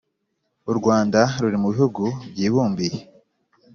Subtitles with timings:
[0.71, 2.97] U Rwanda ruri mu bihugu byibumbiye